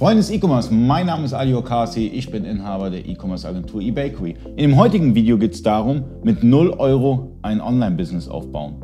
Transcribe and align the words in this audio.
Freunde 0.00 0.22
des 0.22 0.30
E-Commerce, 0.30 0.72
mein 0.72 1.04
Name 1.04 1.26
ist 1.26 1.34
Ali 1.34 1.52
Okasi, 1.52 2.06
ich 2.06 2.30
bin 2.30 2.46
Inhaber 2.46 2.88
der 2.88 3.06
E-Commerce 3.06 3.46
Agentur 3.46 3.82
eBakery. 3.82 4.34
In 4.56 4.70
dem 4.70 4.76
heutigen 4.78 5.14
Video 5.14 5.36
geht 5.36 5.52
es 5.52 5.62
darum, 5.62 6.04
mit 6.22 6.42
0 6.42 6.70
Euro 6.70 7.36
ein 7.42 7.60
Online-Business 7.60 8.26
aufbauen. 8.26 8.76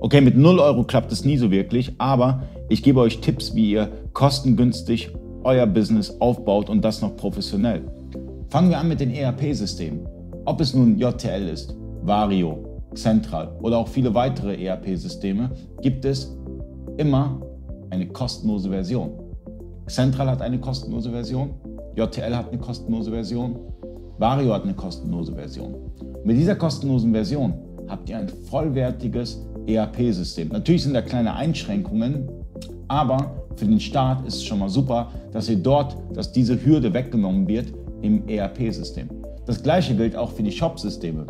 Okay, 0.00 0.20
mit 0.20 0.36
0 0.36 0.58
Euro 0.58 0.84
klappt 0.84 1.12
es 1.12 1.24
nie 1.24 1.38
so 1.38 1.50
wirklich, 1.50 1.94
aber 1.96 2.42
ich 2.68 2.82
gebe 2.82 3.00
euch 3.00 3.22
Tipps, 3.22 3.54
wie 3.54 3.70
ihr 3.70 3.88
kostengünstig 4.12 5.08
euer 5.44 5.66
Business 5.66 6.20
aufbaut 6.20 6.68
und 6.68 6.84
das 6.84 7.00
noch 7.00 7.16
professionell. 7.16 7.80
Fangen 8.50 8.68
wir 8.68 8.76
an 8.76 8.88
mit 8.88 9.00
den 9.00 9.14
ERP-Systemen. 9.14 10.06
Ob 10.44 10.60
es 10.60 10.74
nun 10.74 10.98
JTL 10.98 11.48
ist, 11.48 11.74
Vario, 12.02 12.82
Central 12.94 13.50
oder 13.62 13.78
auch 13.78 13.88
viele 13.88 14.12
weitere 14.12 14.62
ERP-Systeme, 14.62 15.52
gibt 15.80 16.04
es 16.04 16.36
immer 16.98 17.40
eine 17.88 18.06
kostenlose 18.08 18.68
Version. 18.68 19.29
Central 19.90 20.28
hat 20.28 20.40
eine 20.40 20.58
kostenlose 20.58 21.10
Version, 21.10 21.50
JTL 21.96 22.36
hat 22.36 22.48
eine 22.48 22.58
kostenlose 22.58 23.10
Version, 23.10 23.58
Vario 24.18 24.54
hat 24.54 24.62
eine 24.62 24.74
kostenlose 24.74 25.34
Version. 25.34 25.74
Mit 26.24 26.36
dieser 26.36 26.54
kostenlosen 26.54 27.12
Version 27.12 27.54
habt 27.88 28.08
ihr 28.08 28.18
ein 28.18 28.28
vollwertiges 28.28 29.44
ERP-System. 29.66 30.48
Natürlich 30.48 30.84
sind 30.84 30.94
da 30.94 31.02
kleine 31.02 31.34
Einschränkungen, 31.34 32.28
aber 32.88 33.34
für 33.56 33.66
den 33.66 33.80
Start 33.80 34.26
ist 34.26 34.36
es 34.36 34.44
schon 34.44 34.60
mal 34.60 34.68
super, 34.68 35.10
dass 35.32 35.48
ihr 35.48 35.56
dort, 35.56 35.96
dass 36.14 36.30
diese 36.32 36.64
Hürde 36.64 36.92
weggenommen 36.94 37.48
wird 37.48 37.72
im 38.02 38.28
ERP-System. 38.28 39.08
Das 39.46 39.62
gleiche 39.62 39.94
gilt 39.96 40.14
auch 40.14 40.30
für 40.30 40.42
die 40.42 40.52
Shop-Systeme. 40.52 41.26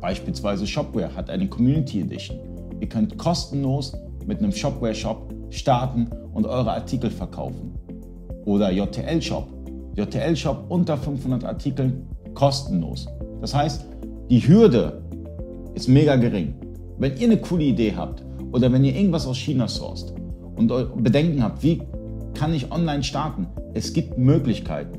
Beispielsweise 0.00 0.66
Shopware 0.66 1.14
hat 1.14 1.30
eine 1.30 1.48
Community 1.48 2.00
Edition. 2.00 2.38
Ihr 2.80 2.88
könnt 2.88 3.16
kostenlos 3.18 3.96
mit 4.26 4.38
einem 4.38 4.52
Shopware-Shop 4.52 5.32
starten 5.50 6.08
und 6.32 6.46
eure 6.46 6.72
Artikel 6.72 7.10
verkaufen. 7.10 7.74
Oder 8.44 8.70
JTL 8.70 9.20
Shop. 9.20 9.48
JTL 9.94 10.36
Shop 10.36 10.64
unter 10.68 10.96
500 10.96 11.44
Artikeln 11.44 12.06
kostenlos. 12.34 13.06
Das 13.40 13.54
heißt, 13.54 13.86
die 14.30 14.46
Hürde 14.46 15.02
ist 15.74 15.88
mega 15.88 16.16
gering. 16.16 16.54
Wenn 16.98 17.16
ihr 17.16 17.28
eine 17.28 17.38
coole 17.38 17.64
Idee 17.64 17.94
habt 17.96 18.22
oder 18.52 18.72
wenn 18.72 18.84
ihr 18.84 18.94
irgendwas 18.94 19.26
aus 19.26 19.36
China 19.36 19.68
sourced 19.68 20.14
und 20.56 20.68
Bedenken 21.02 21.42
habt, 21.42 21.62
wie 21.62 21.82
kann 22.34 22.54
ich 22.54 22.70
online 22.72 23.02
starten? 23.02 23.46
Es 23.74 23.92
gibt 23.92 24.18
Möglichkeiten. 24.18 24.98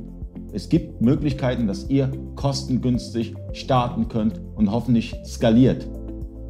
Es 0.52 0.67
gibt 0.67 1.02
Möglichkeiten, 1.02 1.67
dass 1.67 1.89
ihr 1.89 2.11
kostengünstig 2.36 3.36
starten 3.53 4.08
könnt 4.08 4.42
und 4.55 4.72
hoffentlich 4.72 5.16
skaliert. 5.23 5.88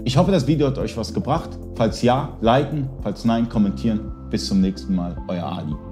Ich 0.05 0.17
hoffe, 0.17 0.31
das 0.31 0.47
Video 0.47 0.67
hat 0.67 0.77
euch 0.77 0.95
was 0.97 1.13
gebracht. 1.13 1.49
Falls 1.75 2.01
ja, 2.01 2.37
liken, 2.41 2.89
falls 3.01 3.25
nein, 3.25 3.49
kommentieren. 3.49 4.11
Bis 4.29 4.47
zum 4.47 4.61
nächsten 4.61 4.95
Mal, 4.95 5.17
euer 5.27 5.45
Ali. 5.45 5.88